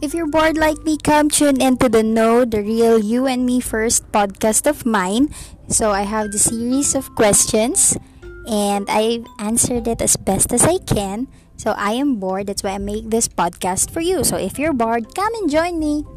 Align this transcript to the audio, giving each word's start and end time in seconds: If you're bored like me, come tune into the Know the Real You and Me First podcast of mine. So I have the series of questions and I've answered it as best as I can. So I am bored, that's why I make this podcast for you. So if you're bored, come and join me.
If 0.00 0.14
you're 0.14 0.32
bored 0.32 0.56
like 0.56 0.80
me, 0.80 0.96
come 0.96 1.28
tune 1.28 1.60
into 1.60 1.92
the 1.92 2.02
Know 2.02 2.48
the 2.48 2.64
Real 2.64 2.96
You 2.98 3.26
and 3.28 3.44
Me 3.44 3.60
First 3.60 4.08
podcast 4.12 4.64
of 4.64 4.86
mine. 4.88 5.28
So 5.68 5.92
I 5.92 6.08
have 6.08 6.32
the 6.32 6.40
series 6.40 6.94
of 6.94 7.14
questions 7.14 8.00
and 8.48 8.88
I've 8.88 9.28
answered 9.38 9.86
it 9.86 10.00
as 10.00 10.16
best 10.16 10.56
as 10.56 10.64
I 10.64 10.78
can. 10.88 11.28
So 11.58 11.76
I 11.76 12.00
am 12.00 12.16
bored, 12.16 12.46
that's 12.46 12.64
why 12.64 12.70
I 12.70 12.78
make 12.78 13.12
this 13.12 13.28
podcast 13.28 13.92
for 13.92 14.00
you. 14.00 14.24
So 14.24 14.40
if 14.40 14.58
you're 14.58 14.72
bored, 14.72 15.14
come 15.14 15.34
and 15.36 15.50
join 15.52 15.78
me. 15.78 16.08